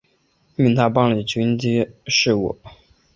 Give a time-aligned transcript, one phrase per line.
[0.55, 2.57] 命他办理军机事务。